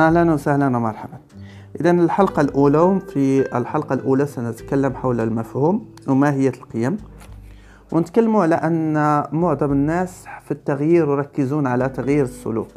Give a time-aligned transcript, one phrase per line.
[0.00, 1.18] أهلا وسهلا ومرحبا.
[1.80, 6.96] إذا الحلقة الأولى في الحلقة الأولى سنتكلم حول المفهوم وماهية القيم.
[7.92, 8.94] ونتكلم على أن
[9.32, 12.72] معظم الناس في التغيير يركزون على تغيير السلوك.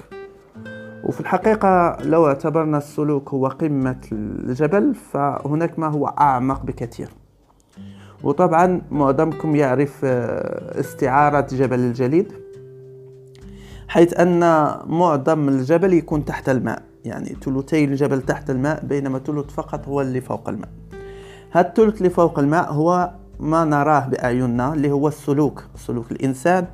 [1.04, 7.10] وفي الحقيقة لو اعتبرنا السلوك هو قمة الجبل فهناك ما هو أعمق بكثير.
[8.24, 12.34] وطبعا معظمكم يعرف آه، استعارة جبل الجليد
[13.88, 14.40] حيث أن
[14.86, 16.93] معظم الجبل يكون تحت الماء.
[17.06, 20.70] يعني ثلثي الجبل تحت الماء بينما ثلث فقط هو اللي فوق الماء.
[21.52, 26.68] هذا الثلث اللي فوق الماء هو ما نراه بأعيننا اللي هو السلوك سلوك الإنسان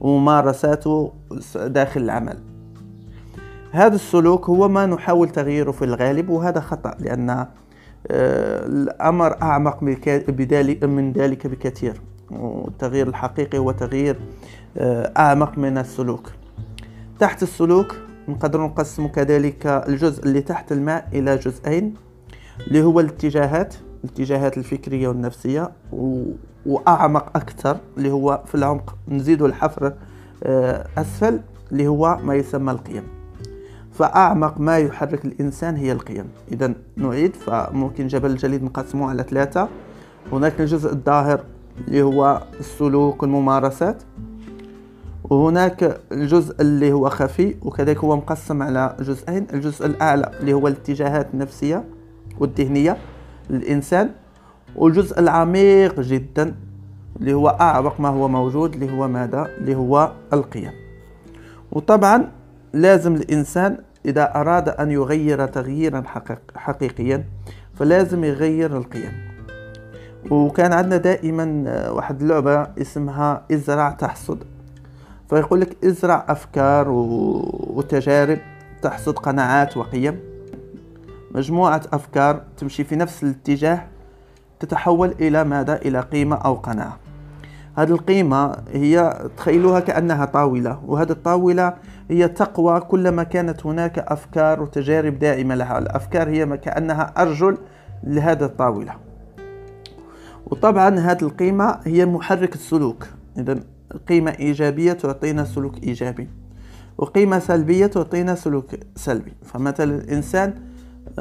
[0.00, 1.12] وممارساته
[1.56, 2.38] داخل العمل.
[3.72, 9.82] هذا السلوك هو ما نحاول تغييره في الغالب وهذا خطأ لأن آه، الأمر أعمق
[10.86, 12.00] من ذلك بكثير.
[12.30, 14.16] والتغيير الحقيقي هو تغيير
[14.78, 16.32] آه، أعمق من السلوك.
[17.18, 21.94] تحت السلوك نقدر نقسم كذلك الجزء اللي تحت الماء إلى جزئين
[22.66, 23.74] اللي هو الاتجاهات
[24.04, 26.24] الاتجاهات الفكرية والنفسية و...
[26.66, 29.92] وأعمق أكثر اللي هو في العمق نزيد الحفر
[30.44, 31.40] آه، أسفل
[31.72, 33.02] اللي هو ما يسمى القيم.
[33.92, 36.24] فأعمق ما يحرك الإنسان هي القيم.
[36.52, 39.68] إذا نعيد فممكن جبل الجليد نقسمه على ثلاثة.
[40.32, 41.40] هناك الجزء الظاهر
[41.88, 44.02] اللي هو السلوك والممارسات.
[45.30, 49.46] وهناك الجزء اللي هو خفي وكذلك هو مقسم على جزئين.
[49.52, 51.84] الجزء الأعلى اللي هو الاتجاهات النفسية
[52.38, 52.96] والذهنية
[53.50, 54.10] للإنسان
[54.76, 56.54] والجزء العميق جدا
[57.20, 60.72] اللي هو أعمق ما هو موجود اللي هو ماذا؟ اللي هو القيم.
[61.72, 62.30] وطبعا
[62.72, 66.02] لازم الإنسان إذا أراد أن يغير تغييرا
[66.56, 67.24] حقيقيا
[67.74, 69.12] فلازم يغير القيم.
[70.30, 74.38] وكان عندنا دائما واحد اللعبة اسمها إزرع تحصد.
[75.30, 76.88] فيقول لك ازرع أفكار
[77.68, 78.38] وتجارب
[78.82, 80.20] تحصد قناعات وقيم.
[81.34, 83.86] مجموعة أفكار تمشي في نفس الاتجاه
[84.60, 86.98] تتحول إلى ماذا؟ إلى قيمة أو قناعة.
[87.76, 91.74] هذه القيمة هي تخيلوها كأنها طاولة وهذه الطاولة
[92.10, 95.78] هي تقوى كلما كانت هناك أفكار وتجارب دائمة لها.
[95.78, 97.58] الأفكار هي كأنها أرجل
[98.04, 98.94] لهذه الطاولة.
[100.46, 103.06] وطبعا هذه القيمة هي محرك السلوك.
[103.38, 103.58] إذا
[104.08, 106.28] قيمة إيجابية تعطينا سلوك إيجابي
[106.98, 109.32] وقيمة سلبية تعطينا سلوك سلبي.
[109.44, 110.54] فمثلا الإنسان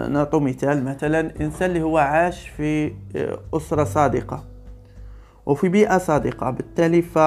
[0.09, 2.93] نعطي مثال مثلا إنسان اللي هو عاش في
[3.53, 4.43] أسرة صادقة
[5.45, 7.19] وفي بيئة صادقة بالتالي ف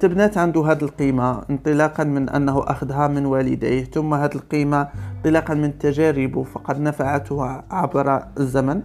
[0.00, 5.78] تبنت عنده هذه القيمة انطلاقا من أنه أخذها من والديه ثم هذه القيمة انطلاقا من
[5.78, 8.82] تجاربه فقد نفعته عبر الزمن.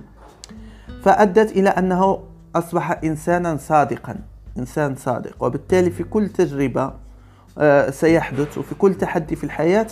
[1.03, 2.23] فأدت إلى أنه
[2.55, 4.15] أصبح إنسانا صادقا.
[4.57, 5.43] إنسان صادق.
[5.43, 6.93] وبالتالي في كل تجربة
[7.57, 9.87] آه، سيحدث وفي كل تحدي في الحياة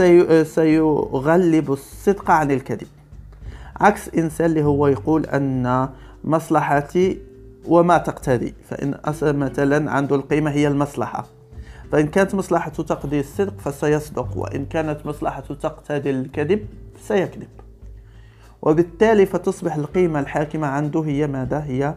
[0.00, 2.88] آه، سيغلب الصدق عن الكذب.
[3.80, 5.88] عكس إنسان اللي هو يقول أن
[6.24, 7.18] مصلحتي
[7.66, 11.26] وما تقتضي فإن مثلا عنده القيمة هي المصلحة.
[11.92, 16.66] فإن كانت مصلحته تقضي الصدق فسيصدق وإن كانت مصلحته تقتضي الكذب
[17.08, 17.48] سيكذب.
[18.62, 21.94] وبالتالي فتصبح القيمة الحاكمة عنده هي ماذا؟ هي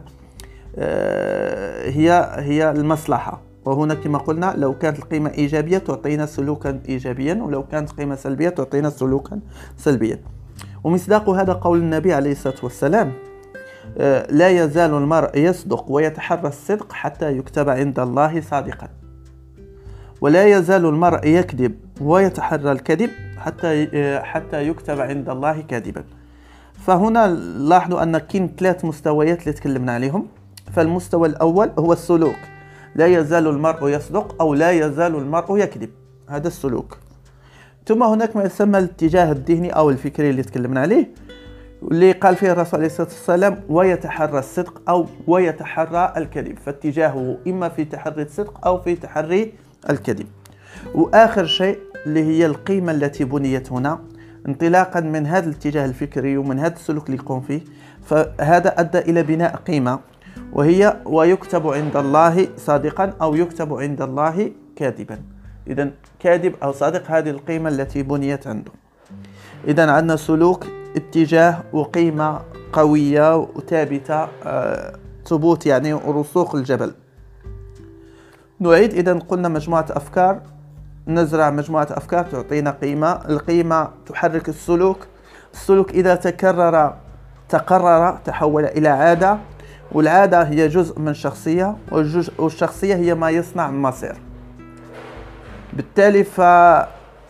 [0.78, 3.42] هي هي المصلحة.
[3.64, 8.90] وهنا كما قلنا لو كانت القيمة إيجابية تعطينا سلوكا إيجابيا ولو كانت قيمة سلبية تعطينا
[8.90, 9.40] سلوكا
[9.76, 10.18] سلبيا.
[10.84, 13.12] ومصداق هذا قول النبي عليه الصلاة والسلام
[13.98, 18.88] آه، لا يزال المرء يصدق ويتحرى الصدق حتى يكتب عند الله صادقا.
[20.20, 26.04] ولا يزال المرء يكذب ويتحرى الكذب حتى آه، حتى يكتب عند الله كاذبا.
[26.72, 27.26] فهنا
[27.58, 30.26] لاحظوا أن كاين ثلاث مستويات اللي تكلمنا عليهم.
[30.72, 32.36] فالمستوى الأول هو السلوك.
[32.94, 35.90] لا يزال المرء يصدق أو لا يزال المرء يكذب.
[36.28, 36.98] هذا السلوك.
[37.86, 41.10] ثم هناك ما يسمى الاتجاه الذهني أو الفكري اللي تكلمنا عليه
[41.82, 46.58] اللي قال فيه الرسول عليه الصلاة والسلام ويتحرى الصدق أو ويتحرى الكذب.
[46.58, 49.52] فاتجاهه إما في تحري الصدق أو في تحري
[49.90, 50.26] الكذب.
[50.94, 53.98] وآخر شيء اللي هي القيمة التي بنيت هنا
[54.48, 57.60] انطلاقا من هذا الاتجاه الفكري ومن هذا السلوك اللي يقوم فيه
[58.04, 59.98] فهذا أدى إلى بناء قيمة.
[60.52, 65.18] وهي ويكتب عند الله صادقا أو يكتب عند الله كاذبا.
[65.66, 68.72] إذا كاذب أو صادق هذه القيمة التي بنيت عنده.
[69.68, 70.66] إذا عندنا سلوك
[70.96, 72.40] اتجاه وقيمة
[72.72, 74.96] قوية وثابتة آه،
[75.26, 76.94] ثبوت يعني رسوخ الجبل.
[78.60, 78.94] نعيد.
[78.94, 80.40] إذا قلنا مجموعة أفكار.
[81.08, 83.12] نزرع مجموعة أفكار تعطينا قيمة.
[83.12, 85.06] القيمة تحرك السلوك.
[85.52, 86.94] السلوك إذا تكرر
[87.48, 89.38] تقرر تحول إلى عادة.
[89.92, 91.76] والعادة هي جزء من الشخصية
[92.38, 94.16] والشخصية هي ما يصنع المصير
[95.72, 96.40] بالتالي ف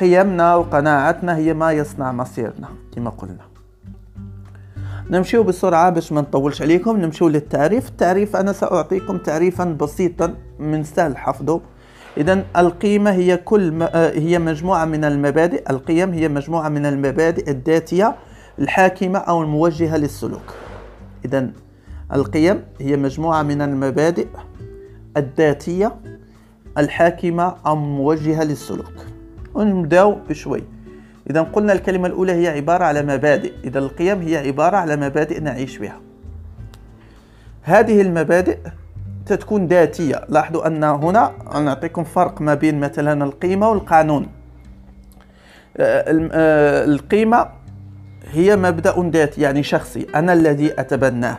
[0.01, 3.47] قيمنا وقناعاتنا هي ما يصنع مصيرنا كما قلنا.
[5.11, 7.89] نمشيو بسرعة باش ما نطولش عليكم نمشيو للتعريف.
[7.89, 11.61] التعريف أنا سأعطيكم تعريفا بسيطا من سهل حفظه.
[12.17, 15.71] إذا القيمة هي كل آه، هي مجموعة من المبادئ.
[15.71, 18.17] القيم هي مجموعة من المبادئ الذاتية
[18.59, 20.55] الحاكمة أو الموجهة للسلوك.
[21.25, 21.51] إذا
[22.13, 24.27] القيم هي مجموعة من المبادئ
[25.17, 25.97] الذاتية
[26.79, 29.07] الحاكمة أو الموجهة للسلوك.
[29.55, 30.65] ونبدأو بشوي.
[31.31, 33.53] إذا قلنا الكلمة الأولى هي عبارة على مبادئ.
[33.65, 36.01] إذا القيم هي عبارة على مبادئ نعيش بها.
[37.63, 38.59] هذه المبادئ
[39.27, 40.25] تكون ذاتية.
[40.29, 44.27] لاحظوا أن هنا نعطيكم فرق ما بين مثلا القيمة والقانون.
[45.77, 47.49] آه، آه، القيمة
[48.33, 50.07] هي مبدأ ذاتي يعني شخصي.
[50.15, 51.39] أنا الذي أتبناه.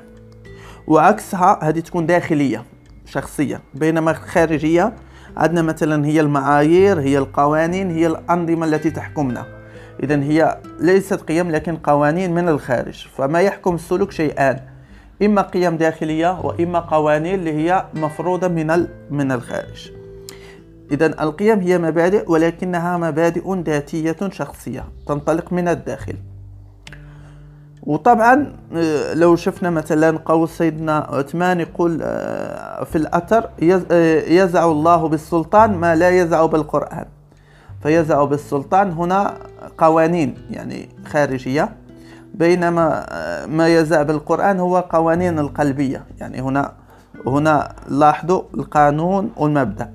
[0.87, 2.63] وعكسها هذه تكون داخلية
[3.05, 3.61] شخصية.
[3.73, 4.93] بينما الخارجية
[5.37, 9.45] عندنا مثلا هي المعايير هي القوانين هي الأنظمة التي تحكمنا.
[10.03, 13.07] إذا هي ليست قيم لكن قوانين من الخارج.
[13.17, 14.59] فما يحكم السلوك شيئان
[15.23, 19.91] إما قيم داخلية وإما قوانين اللي هي مفروضة من من الخارج.
[20.91, 26.15] إذا القيم هي مبادئ ولكنها مبادئ ذاتية شخصية تنطلق من الداخل.
[27.87, 33.49] وطبعا آه، لو شفنا مثلا قول سيدنا عثمان يقول آه، في الأثر
[33.91, 37.05] آه، يزع الله بالسلطان ما لا يزع بالقرآن.
[37.83, 39.33] فيزع بالسلطان هنا
[39.77, 41.69] قوانين يعني خارجية
[42.33, 43.05] بينما
[43.47, 46.05] ما يزع بالقرآن هو قوانين القلبية.
[46.19, 46.71] يعني هنا
[47.27, 49.93] هنا لاحظوا القانون والمبدأ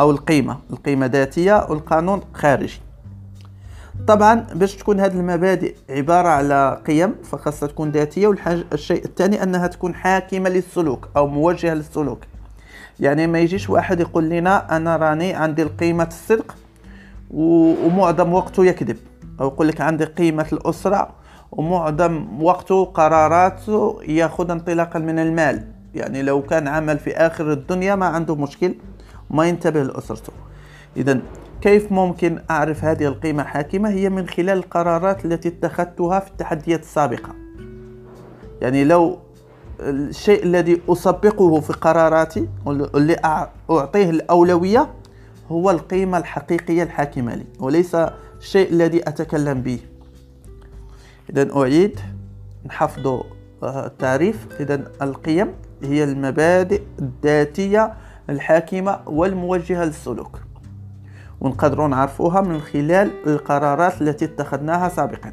[0.00, 2.83] أو القيمة القيمة ذاتية والقانون خارجي.
[4.06, 9.94] طبعا باش تكون هذه المبادئ عبارة على قيم فخاصة تكون ذاتية والشيء الثاني أنها تكون
[9.94, 12.18] حاكمة للسلوك أو موجهة للسلوك.
[13.00, 16.54] يعني ما يجيش واحد يقول لنا أنا راني عندي القيمة الصدق
[17.30, 18.96] ومعظم وقته يكذب
[19.40, 21.08] أو يقول لك عندي قيمة الأسرة
[21.52, 25.64] ومعظم وقته قراراته يأخذ انطلاقا من المال.
[25.94, 28.74] يعني لو كان عمل في آخر الدنيا ما عنده مشكل
[29.30, 30.32] ما ينتبه لأسرته.
[30.96, 31.20] إذا
[31.60, 37.34] كيف ممكن أعرف هذه القيمة حاكمة هي من خلال القرارات التي اتخذتها في التحديات السابقة.
[38.62, 39.18] يعني لو
[39.80, 44.90] الشيء الذي أسبقه في قراراتي واللي أعطيه الأولوية
[45.48, 47.96] هو القيمة الحقيقية الحاكمة لي وليس
[48.40, 49.78] الشيء الذي أتكلم به.
[51.30, 52.00] إذا أعيد
[52.66, 53.22] نحفظ
[53.64, 54.48] التعريف.
[54.60, 55.52] إذا القيم
[55.82, 57.92] هي المبادئ الذاتية
[58.30, 60.43] الحاكمة والموجهة للسلوك.
[61.40, 65.32] ونقدروا نعرفوها من خلال القرارات التي اتخذناها سابقا.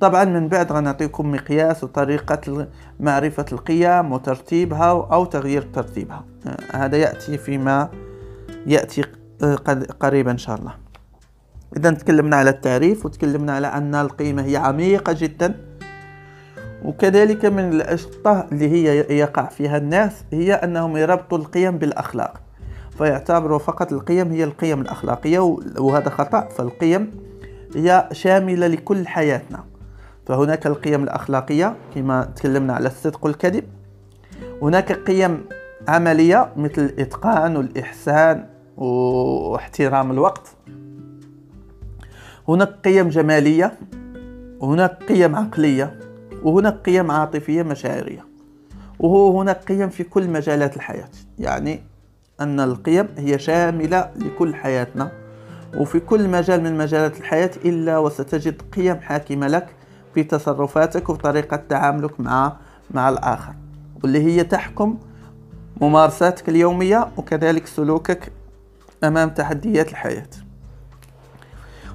[0.00, 2.66] طبعا من بعد غنعطيكم مقياس وطريقة
[3.00, 6.24] معرفة القيم وترتيبها أو تغيير ترتيبها.
[6.72, 7.88] هذا يأتي فيما
[8.66, 9.04] يأتي
[10.00, 10.72] قريبا إن شاء الله.
[11.76, 15.54] إذا تكلمنا على التعريف وتكلمنا على أن القيمة هي عميقة جدا.
[16.84, 22.40] وكذلك من الأشطة اللي هي يقع فيها الناس هي أنهم يربطوا القيم بالأخلاق.
[22.98, 25.38] فيعتبروا فقط القيم هي القيم الأخلاقية
[25.78, 26.48] وهذا خطأ.
[26.48, 27.10] فالقيم
[27.74, 29.64] هي شاملة لكل حياتنا.
[30.26, 33.64] فهناك القيم الأخلاقية كما تكلمنا على الصدق والكذب.
[34.62, 35.44] هناك قيم
[35.88, 40.48] عملية مثل الإتقان والإحسان واحترام الوقت.
[42.48, 43.78] هناك قيم جمالية
[44.60, 46.00] وهناك قيم عقلية
[46.42, 48.26] وهناك قيم عاطفية مشاعرية.
[48.98, 51.08] وهو هناك قيم في كل مجالات الحياة.
[51.38, 51.91] يعني
[52.40, 55.12] أن القيم هي شاملة لكل حياتنا.
[55.76, 59.66] وفي كل مجال من مجالات الحياة إلا وستجد قيم حاكمة لك
[60.14, 62.56] في تصرفاتك وطريقة تعاملك مع
[62.90, 63.54] مع الآخر
[64.02, 64.98] واللي هي تحكم
[65.80, 68.32] ممارساتك اليومية وكذلك سلوكك
[69.04, 70.26] أمام تحديات الحياة.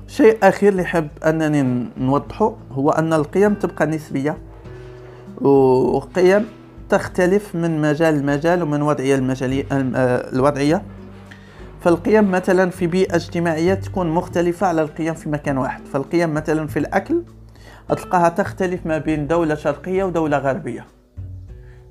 [0.08, 4.38] شيء أخير اللي حب أنني نوضحه هو أن القيم تبقى نسبية
[5.42, 6.46] وقيم
[6.90, 10.82] تختلف من مجال لمجال ومن وضعية المجالية آه، الوضعية
[11.82, 15.86] فالقيم مثلا في بيئة اجتماعية تكون مختلفة على القيم في مكان واحد.
[15.86, 17.24] فالقيم مثلا في الأكل
[17.90, 20.86] أتلقاها تختلف ما بين دولة شرقية ودولة غربية.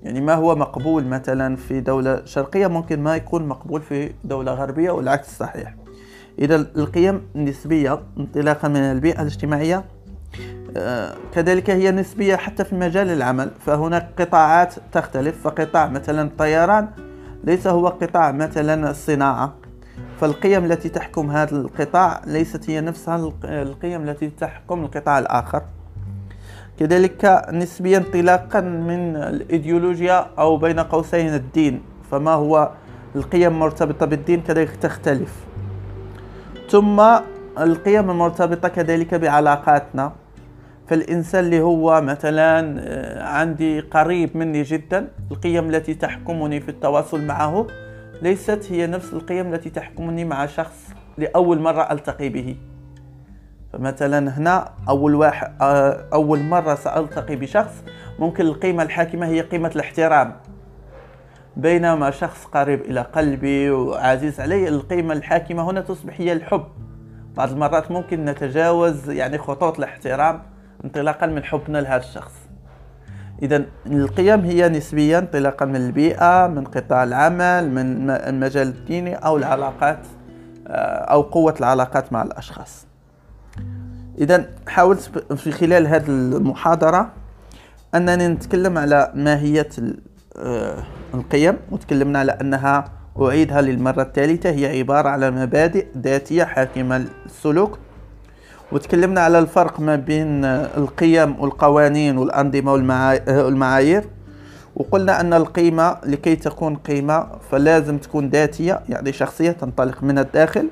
[0.02, 4.90] يعني ما هو مقبول مثلا في دولة شرقية ممكن ما يكون مقبول في دولة غربية
[4.90, 5.74] والعكس صحيح.
[6.38, 9.84] إذا القيم نسبية انطلاقا من البيئة الاجتماعية آه،
[11.32, 16.88] كذلك هي نسبية حتى في مجال العمل فهناك قطاعات تختلف فقطاع مثلا الطيران
[17.44, 19.54] ليس هو قطاع مثلا الصناعة
[20.20, 25.62] فالقيم التي تحكم هذا القطاع ليست هي نفسها القيم التي تحكم القطاع الآخر.
[26.78, 32.70] كذلك نسبيا انطلاقا من الإيديولوجيا أو بين قوسين الدين فما هو
[33.16, 35.34] القيم مرتبطة بالدين كذلك تختلف.
[36.70, 37.00] ثم
[37.58, 40.12] القيم المرتبطة كذلك بعلاقاتنا.
[40.88, 47.66] فالإنسان اللي هو مثلا آه، عندي قريب مني جدا القيم التي تحكمني في التواصل معه
[48.22, 50.88] ليست هي نفس القيم التي تحكمني مع شخص
[51.18, 52.56] لأول مرة ألتقي به.
[53.72, 57.84] فمثلا هنا أول واحد آه، أول مرة سألتقي بشخص
[58.18, 60.36] ممكن القيمة الحاكمة هي قيمة الاحترام.
[61.56, 66.64] بينما شخص قريب إلى قلبي وعزيز علي القيمة الحاكمة هنا تصبح هي الحب.
[67.36, 70.55] بعض المرات ممكن نتجاوز يعني خطوط الاحترام.
[70.84, 72.32] انطلاقا من حبنا لهذا الشخص.
[73.42, 79.98] إذا القيم هي نسبيا انطلاقا من البيئة من قطاع العمل من المجال الديني أو العلاقات
[80.68, 80.70] آه،
[81.04, 82.86] أو قوة العلاقات مع الأشخاص.
[84.18, 85.00] إذا حاولت
[85.36, 87.12] في خلال هذه المحاضرة
[87.94, 89.68] أنني نتكلم على ماهية
[90.36, 90.82] آه،
[91.14, 92.84] القيم وتكلمنا على أنها
[93.20, 97.78] أعيدها للمرة الثالثة هي عبارة على مبادئ ذاتية حاكمة السلوك
[98.72, 102.72] وتكلمنا على الفرق ما بين القيم والقوانين والأنظمة
[103.28, 104.04] والمعايير
[104.76, 110.68] وقلنا أن القيمة لكي تكون قيمة فلازم تكون ذاتية يعني شخصية تنطلق من الداخل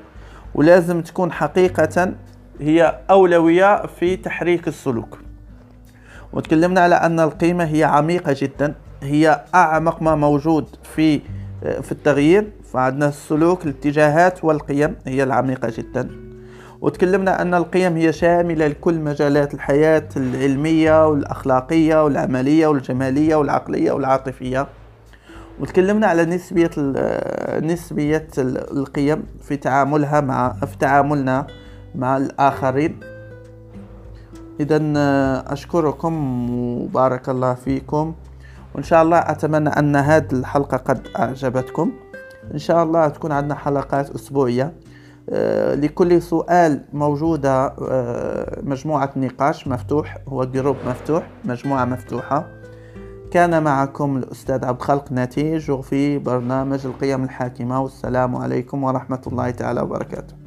[0.55, 2.13] ولازم تكون حقيقة
[2.59, 5.17] هي أولوية في تحريك السلوك.
[6.33, 8.73] وتكلمنا على أن القيمة هي عميقة جدا
[9.03, 11.21] هي أعمق ما موجود في
[11.81, 16.24] في التغيير فعندنا السلوك الاتجاهات والقيم هي العميقة جدا.
[16.85, 24.67] وتكلمنا أن القيم هي شاملة لكل مجالات الحياة العلمية والأخلاقية والعملية والجمالية والعقلية والعاطفية.
[25.59, 26.69] وتكلمنا على نسبية
[27.59, 31.47] نسبية القيم في تعاملها مع في تعاملنا
[31.95, 32.99] مع الآخرين.
[34.59, 34.81] إذا
[35.53, 36.13] أشكركم
[36.49, 38.15] وبارك الله فيكم.
[38.75, 41.91] وإن شاء الله أتمنى أن هذه الحلقة قد أعجبتكم.
[42.53, 44.63] إن شاء الله تكون عندنا حلقات أسبوعية.
[44.63, 44.94] آه،
[45.75, 52.47] لكل سؤال موجودة آه، مجموعة نقاش مفتوح هو جروب مفتوح مجموعة مفتوحة.
[53.31, 59.81] كان معكم الأستاذ عبد الخالق نتيج في برنامج القيم الحاكمة والسلام عليكم ورحمة الله تعالى
[59.81, 60.44] وبركاته.